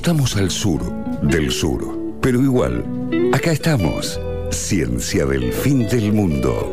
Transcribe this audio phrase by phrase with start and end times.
[0.00, 0.80] Estamos al sur
[1.20, 2.82] del sur, pero igual,
[3.34, 4.18] acá estamos.
[4.50, 6.72] Ciencia del fin del mundo.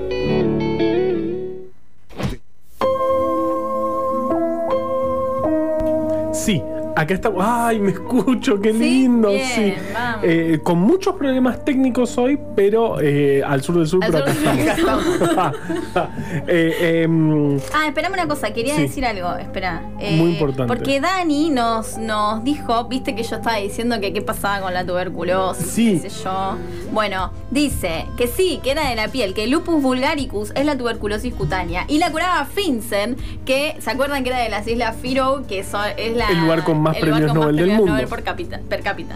[6.98, 7.44] Acá estamos.
[7.46, 8.60] ¡Ay, me escucho!
[8.60, 9.30] ¡Qué Sí, lindo!
[9.30, 9.74] bien, sí.
[9.94, 10.20] vamos.
[10.24, 14.34] Eh, con muchos problemas técnicos hoy, pero eh, al sur del sur, Al pero acá
[14.34, 15.56] sur estamos.
[16.48, 18.84] Eh, em, Ah, esperame una cosa, quería Sí.
[18.84, 19.82] decir algo, espera.
[20.00, 20.68] Eh, Muy importante.
[20.74, 24.86] Porque Dani nos, nos dijo, viste que yo estaba diciendo que qué pasaba con la
[24.86, 26.00] tuberculosis, Sí.
[26.02, 26.58] qué sé yo.
[26.92, 30.78] Bueno, dice que sí, que era de la piel, que el lupus vulgaricus es la
[30.78, 31.86] tuberculosis cutánea.
[31.88, 35.78] Y la curaba Finsen, que se acuerdan que era de las Islas Firo, que so-
[35.98, 37.94] es la, El lugar con más el premios Nobel del premios mundo.
[37.94, 39.16] Nobel por cápita, per cápita.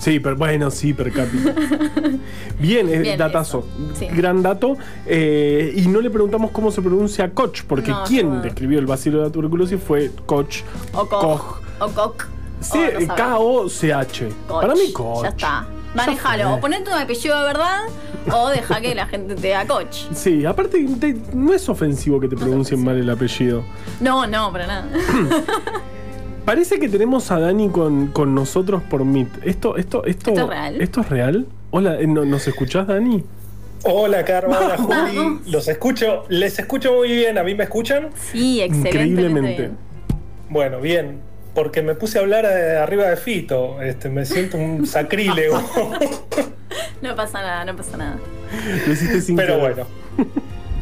[0.00, 1.52] sí, pero bueno, sí, per cápita.
[2.60, 3.66] Bien, eh, Bien, datazo.
[3.94, 4.06] Sí.
[4.06, 4.76] Gran dato.
[5.06, 8.40] Eh, y no le preguntamos cómo se pronuncia Koch, porque No, quien no.
[8.42, 10.62] describió el vacilo de la tuberculosis fue Koch.
[10.92, 11.20] O Koch.
[11.20, 11.56] Koch.
[11.80, 12.24] O Koch.
[12.60, 13.14] Sí, no.
[13.14, 14.28] K-O-C-H.
[14.48, 15.22] Para mí, Koch.
[15.22, 15.66] Ya está.
[15.94, 16.54] Manejalo.
[16.54, 17.80] O ponete un apellido de verdad
[18.30, 20.00] o deja que la gente te diga coach.
[20.12, 23.64] Sí, aparte te- no es ofensivo que te pronuncien mal el apellido.
[24.00, 24.86] No, no, para nada.
[26.48, 29.28] Parece que tenemos a Dani con, con nosotros por Meet.
[29.44, 30.80] Esto, esto, esto, ¿Esto es real?
[30.80, 31.46] ¿Esto es real?
[31.72, 33.22] Hola, eh, ¿no- ¿nos escuchás, Dani?
[33.84, 35.40] Hola, Carmen, hola, Juli.
[35.50, 37.36] Los escucho, les escucho muy bien.
[37.36, 38.08] ¿A mí me escuchan?
[38.32, 38.88] Sí, excelente.
[38.88, 39.70] Increíblemente.
[40.48, 41.20] Bueno, bien.
[41.54, 43.82] Porque me puse a hablar eh, arriba de Fito.
[43.82, 45.60] Este, me siento un sacrílego.
[47.02, 48.16] No pasa nada, no pasa nada.
[48.86, 49.74] Lo hiciste sin Pero querer.
[50.16, 50.30] bueno.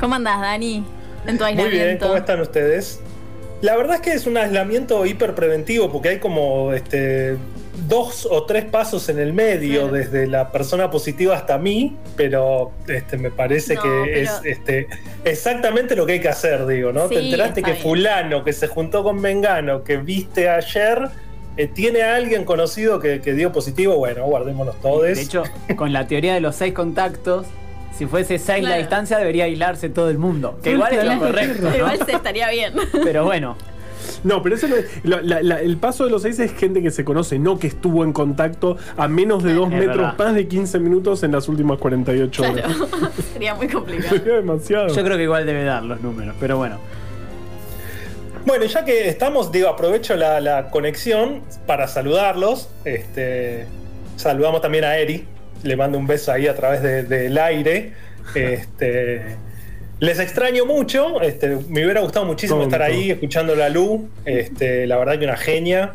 [0.00, 0.84] ¿Cómo andás, Dani?
[1.26, 2.06] En tu Muy bien, aislamiento.
[2.06, 3.00] ¿cómo están ustedes?
[3.62, 7.36] La verdad es que es un aislamiento hiper preventivo porque hay como este,
[7.88, 9.96] dos o tres pasos en el medio, Claro.
[9.96, 14.88] desde la persona positiva hasta mí, pero este, me parece No, que pero- es este,
[15.24, 17.08] exactamente lo que hay que hacer, digo, ¿no?
[17.08, 17.82] Sí, Te enteraste que bien.
[17.82, 21.08] fulano que se juntó con Mengano, que viste ayer,
[21.56, 25.02] eh, tiene a alguien conocido que, que dio positivo, bueno, guardémonos todos.
[25.02, 25.44] De hecho,
[25.76, 27.46] con la teoría de los seis contactos,
[27.96, 28.80] si fuese seis la Claro.
[28.82, 30.58] distancia, debería aislarse todo el mundo.
[30.62, 31.76] Que igual es lo correcto, ¿no?
[31.76, 32.72] Igual se estaría bien.
[33.04, 33.56] Pero bueno,
[34.22, 36.80] No, pero eso no es- lo- la- la- el paso de los seis es gente
[36.82, 40.14] que se conoce, no que estuvo en contacto a menos de dos Es metros, verdad.
[40.18, 42.54] más de 15 minutos en las últimas 48 horas.
[42.76, 42.88] Claro.
[43.32, 44.16] Sería muy complicado.
[44.16, 44.88] Sería demasiado.
[44.88, 46.34] yo creo que igual debe dar los números.
[46.40, 46.78] Pero bueno,
[48.46, 52.68] Bueno, ya que estamos, digo, aprovecho la, la conexión para saludarlos.
[52.84, 53.66] Este,
[54.16, 55.26] saludamos también a Eri.
[55.62, 57.92] Le mando un beso ahí a través de- del aire.
[58.34, 59.22] Este,
[60.00, 61.20] les extraño mucho.
[61.22, 62.74] Este, me hubiera gustado muchísimo Tonto.
[62.76, 64.08] estar ahí escuchando la Lu.
[64.24, 65.94] Este, la verdad que una genia.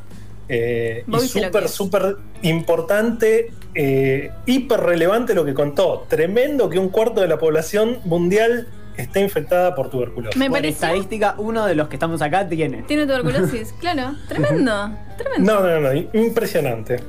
[0.49, 6.05] Eh, y súper, súper importante, eh, hiper relevante lo que contó.
[6.09, 8.67] Tremendo que un cuarto de la población mundial
[8.97, 10.38] esté infectada por tuberculosis.
[10.38, 10.88] Me por pareció.
[10.88, 12.83] estadística, uno de los que estamos acá tiene.
[12.83, 14.16] Tiene tuberculosis, claro.
[14.28, 14.91] Tremendo.
[15.17, 15.53] Tremendo.
[15.61, 16.99] No, no, no, impresionante.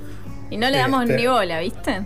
[0.51, 1.17] Y no le damos Este.
[1.17, 2.03] ni bola, ¿viste?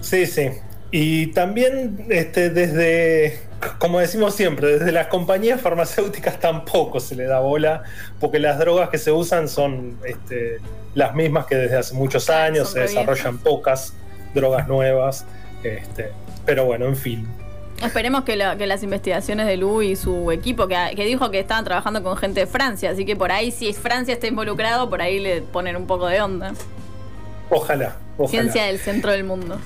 [0.00, 0.50] Sí, sí.
[0.90, 3.40] Y también este, desde,
[3.78, 7.82] como decimos siempre, desde las compañías farmacéuticas tampoco se le da bola,
[8.20, 10.58] porque las drogas que se usan son este,
[10.94, 13.92] las mismas que desde hace muchos años, se desarrollan pocas
[14.34, 15.24] drogas nuevas.
[15.62, 16.10] Este,
[16.46, 17.28] pero bueno, en fin.
[17.82, 21.38] Esperemos que, lo- que las investigaciones de Lu y su equipo, que, que dijo que
[21.38, 25.00] estaban trabajando con gente de Francia, así que por ahí, si Francia está involucrado, por
[25.02, 26.54] ahí le ponen un poco de onda.
[27.50, 27.96] Ojalá.
[28.16, 28.30] ojalá.
[28.30, 29.58] Ciencia del centro del mundo.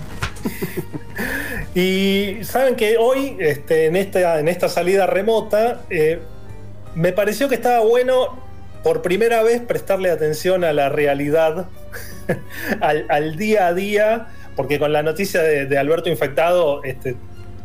[1.75, 6.21] Y saben que hoy, este, en, esta, en esta salida remota, eh,
[6.95, 8.39] me pareció que estaba bueno
[8.83, 11.67] por primera vez prestarle atención a la realidad,
[12.81, 17.17] al, día a día, porque con la noticia de, Alberto infectado, este,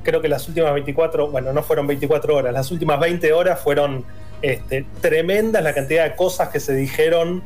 [0.04, 4.06] creo que las últimas 24, bueno, no fueron 24 horas, las últimas 20 horas fueron
[4.42, 7.44] este, tremendas la cantidad de cosas que se dijeron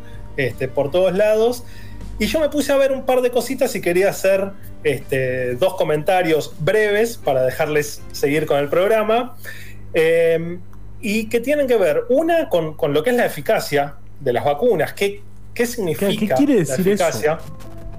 [0.74, 1.64] por todos lados.
[2.20, 4.52] Y yo me puse a ver un par de cositas y quería hacer
[4.84, 9.36] este, dos comentarios breves para dejarles seguir con el programa.
[9.94, 10.60] Eh,
[11.02, 14.46] y que tienen que ver, una, con, con lo que es la eficacia de las
[14.46, 14.94] vacunas.
[14.94, 15.22] ¿Qué,
[15.54, 17.04] qué significa ¿Qué quiere decir la eso?
[17.04, 17.38] eficacia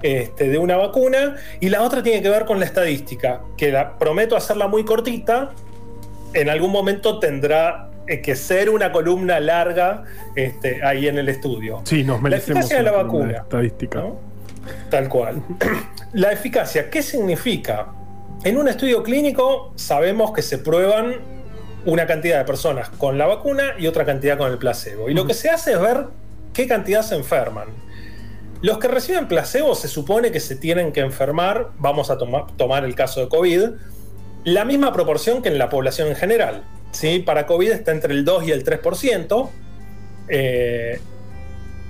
[0.01, 1.35] este, de una vacuna?
[1.59, 5.51] Y la otra tiene que ver con la estadística, que la, prometo hacerla muy cortita.
[6.33, 10.03] En algún momento tendrá que ser una columna larga
[10.35, 11.81] este, ahí en el estudio.
[11.85, 13.37] Sí, nos merecemos eficacia de la vacuna.
[13.37, 13.99] estadística.
[13.99, 14.19] ¿no?
[14.89, 15.41] Tal cual.
[16.13, 17.87] La eficacia, ¿qué significa?
[18.43, 21.15] En un estudio clínico sabemos que se prueban
[21.85, 25.09] una cantidad de personas con la vacuna y otra cantidad con el placebo.
[25.09, 26.05] Y lo que se hace es ver
[26.53, 27.67] qué cantidad se enferman.
[28.61, 32.85] Los que reciben placebo se supone que se tienen que enfermar, vamos a toma- tomar
[32.85, 33.69] el caso de COVID,
[34.45, 36.63] la misma proporción que en la población en general.
[36.93, 37.19] ¿Sí?
[37.19, 39.49] Para COVID está entre el 2 y el 3%.
[40.29, 40.99] eh,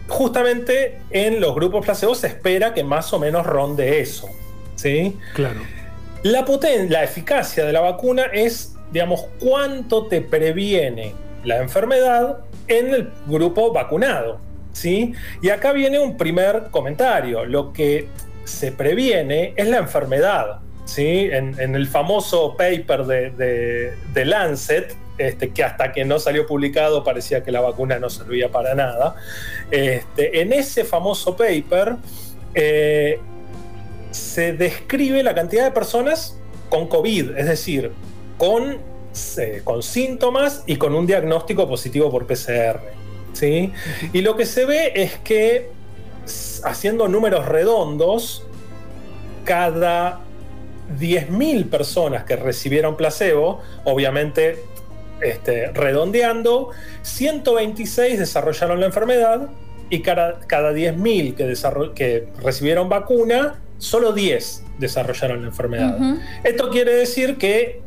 [0.07, 4.27] justamente en los grupos placebo se espera que más o menos ronde eso.
[4.75, 5.17] ¿sí?
[5.33, 5.61] Claro.
[6.23, 11.13] La, poten- la eficacia de la vacuna es, digamos, cuánto te previene
[11.43, 14.39] la enfermedad en el grupo vacunado.
[14.73, 15.13] ¿sí?
[15.41, 17.45] Y acá viene un primer comentario.
[17.45, 18.07] Lo que
[18.45, 20.59] se previene es la enfermedad.
[20.85, 21.29] ¿Sí?
[21.31, 27.43] En, el famoso paper de, de- Lancet, este, que hasta que no salió publicado parecía
[27.43, 29.15] que la vacuna no servía para nada.
[29.71, 31.95] Este, en ese famoso paper
[32.55, 33.19] eh,
[34.11, 36.37] se describe la cantidad de personas
[36.69, 37.91] con COVID, es decir,
[38.37, 38.77] con,
[39.37, 42.79] eh, con síntomas y con un diagnóstico positivo por PCR.
[43.33, 43.71] ¿sí?
[44.11, 45.69] Y lo que se ve es que,
[46.63, 48.45] haciendo números redondos,
[49.43, 50.21] cada
[50.97, 54.63] 10.000 personas que recibieron placebo, obviamente
[55.21, 56.69] este, redondeando,
[57.01, 59.49] 126 desarrollaron la enfermedad
[59.89, 65.97] y cada, cada 10.000 que, que recibieron vacuna, solo 10 desarrollaron la enfermedad.
[66.43, 67.81] Esto quiere decir que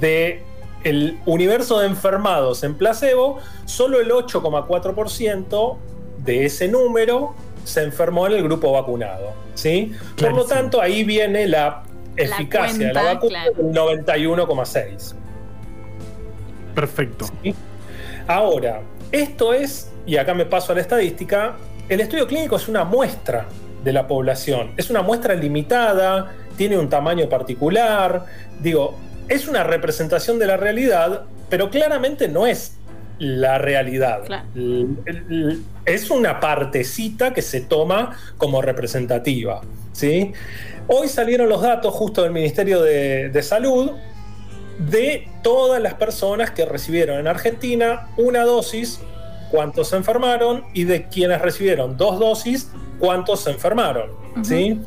[0.00, 0.42] de
[0.84, 5.76] el universo de enfermados en placebo, solo el 8,4%
[6.24, 7.34] de ese número
[7.64, 9.32] se enfermó en el grupo vacunado.
[9.54, 9.92] ¿sí?
[10.18, 11.82] Por lo tanto, ahí viene la
[12.16, 13.96] eficacia de la vacuna claro.
[13.96, 15.14] del 91,6%.
[16.74, 17.26] Perfecto.
[17.42, 17.54] ¿sí?
[18.26, 21.56] Ahora, esto es, y acá me paso a la estadística,
[21.88, 23.46] el estudio clínico es una muestra
[23.82, 28.24] de la población, es una muestra limitada, tiene un tamaño particular,
[28.60, 28.96] digo,
[29.28, 32.76] es una representación de la realidad, pero claramente no es
[33.18, 34.24] la realidad.
[34.24, 34.46] Claro.
[35.84, 39.60] Es una partecita que se toma como representativa.
[40.00, 40.32] ¿Sí?
[40.86, 43.92] Hoy salieron los datos justo del Ministerio de, de Salud
[44.78, 49.00] de todas las personas que recibieron en Argentina una dosis,
[49.50, 54.10] cuántos se enfermaron, y de quienes recibieron dos dosis, cuántos se enfermaron.
[54.42, 54.80] ¿sí?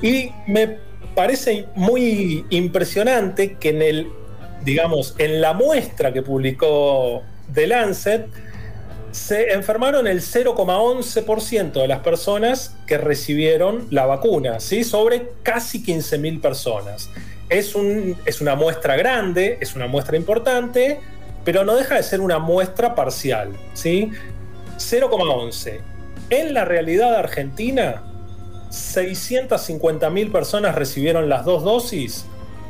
[0.00, 0.78] Y me
[1.14, 4.08] parece muy impresionante que en el,
[4.64, 7.22] digamos, en la muestra que publicó
[7.52, 8.28] The Lancet,
[9.16, 14.84] se enfermaron el 0,11% de las personas que recibieron la vacuna, ¿sí?
[14.84, 17.08] sobre casi 15.000 personas.
[17.48, 21.00] Es, un, es una muestra grande, es una muestra importante,
[21.46, 23.56] pero no deja de ser una muestra parcial.
[23.72, 24.10] ¿sí?
[24.76, 25.80] 0,11.
[26.28, 28.02] En la realidad argentina,
[28.68, 32.26] 650.000 personas recibieron las dos dosis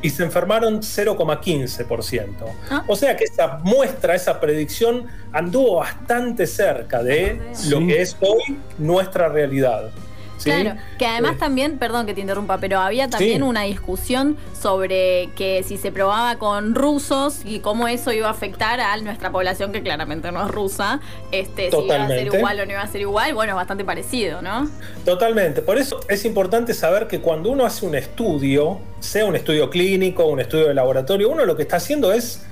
[0.07, 2.27] y se enfermaron 0,15%.
[2.71, 2.85] Ah.
[2.87, 7.87] O sea que esa muestra, esa predicción anduvo bastante cerca de lo Sí.
[7.89, 9.91] que es hoy nuestra realidad.
[10.37, 10.51] ¿Sí?
[10.51, 13.43] Claro, que además Eh, también, perdón que te interrumpa, pero había también Sí.
[13.43, 18.81] una discusión sobre que si se probaba con rusos y cómo eso iba a afectar
[18.81, 21.01] a nuestra población, que claramente no es rusa,
[21.33, 23.85] este, si iba a ser igual o no iba a ser igual, bueno, es bastante
[23.85, 24.69] parecido, ¿no?
[25.05, 25.63] Totalmente.
[25.63, 30.25] Por eso es importante saber que cuando uno hace un estudio, sea un estudio clínico,
[30.27, 32.45] un estudio de laboratorio, uno lo que está haciendo es,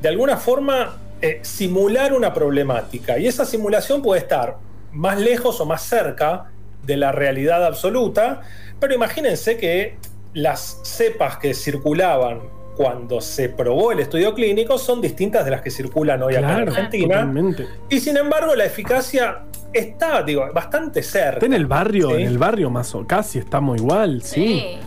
[0.00, 3.18] de alguna forma, eh, simular una problemática.
[3.18, 4.58] Y esa simulación puede estar
[4.92, 6.50] más lejos o más cerca
[6.84, 8.42] de la realidad absoluta,
[8.80, 9.96] pero imagínense que
[10.34, 12.40] las cepas que circulaban
[12.76, 16.68] cuando se probó el estudio clínico son distintas de las que circulan hoy acá en
[16.68, 17.14] Argentina.
[17.14, 17.66] totalmente.
[17.88, 19.38] Y sin embargo, la eficacia
[19.72, 21.34] está, digo, bastante cerca.
[21.36, 22.22] Está en el barrio, Sí.
[22.22, 24.78] en el barrio más o casi estamos igual, sí.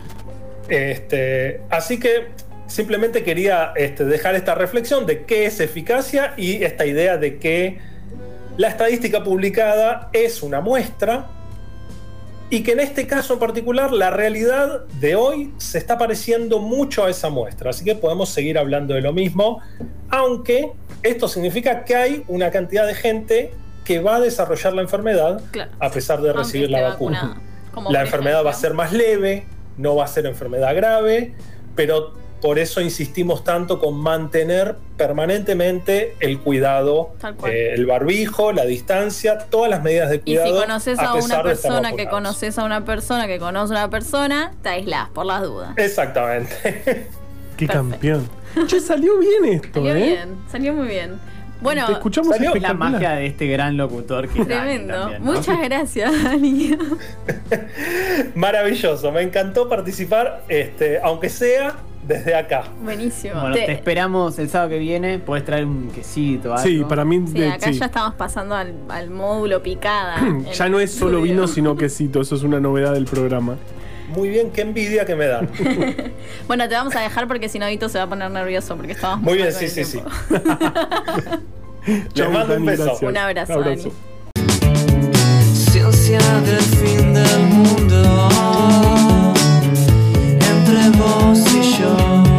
[0.68, 2.28] Este, así que
[2.66, 7.78] simplemente quería este, dejar esta reflexión de qué es eficacia y esta idea de que
[8.56, 11.26] la estadística publicada es una muestra
[12.50, 17.04] y que en este caso en particular la realidad de hoy se está pareciendo mucho
[17.04, 17.70] a esa muestra.
[17.70, 19.60] Así que podemos seguir hablando de lo mismo,
[20.10, 23.52] aunque esto significa que hay una cantidad de gente
[23.84, 25.70] que va a desarrollar la enfermedad Claro.
[25.78, 27.40] a pesar de recibir la vacuna.
[27.88, 31.34] La enfermedad va a ser más leve, no va a ser enfermedad grave,
[31.76, 37.10] pero por eso insistimos tanto con mantener permanentemente el cuidado,
[37.46, 40.46] eh, el barbijo, la distancia, todas las medidas de Y cuidado.
[40.46, 44.52] si conoces a, una persona que conoces a una persona que conoce a una persona,
[44.62, 45.72] te aislás por las dudas.
[45.76, 46.54] Exactamente.
[47.56, 47.72] Qué Perfecto.
[47.72, 48.28] campeón.
[48.66, 50.06] Che, salió bien esto, Salió ¿eh?
[50.06, 51.18] bien, salió muy bien.
[51.60, 54.94] Bueno, Te escuchamos Salió- La magia de este gran locutor que tremendo.
[54.98, 55.32] también, ¿no?
[55.34, 56.76] Muchas gracias, Dani.
[58.34, 61.76] Maravilloso, me encantó participar, este, aunque sea
[62.10, 62.64] desde acá.
[62.82, 63.40] Buenísimo.
[63.40, 63.70] Bueno, te...
[63.70, 65.18] esperamos el sábado que viene.
[65.18, 66.56] Puedes traer un quesito.
[66.58, 67.24] Sí, para mí.
[67.32, 70.16] Sí, acá ya estamos pasando al, al módulo picada.
[70.52, 72.20] ya no es solo vino, sino quesito.
[72.20, 73.56] Eso es una novedad del programa.
[74.08, 75.48] Muy bien, qué envidia que me dan.
[76.48, 78.92] bueno, te vamos a dejar porque si no, Vito se va a poner nervioso porque
[78.92, 79.20] estamos.
[79.20, 80.02] Muy bien, sí, sí, sí.
[82.14, 82.98] Te mando un beso.
[83.02, 83.58] Un abrazo.
[83.58, 83.92] Un abrazo.
[85.54, 88.20] Ciencia del fin del mundo
[90.40, 91.49] entre vos
[91.80, 92.09] yo